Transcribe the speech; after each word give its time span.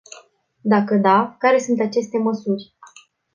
Dacă 0.61 0.95
da, 0.95 1.35
care 1.39 1.59
sunt 1.59 1.79
aceste 1.79 2.17
măsuri? 2.17 2.75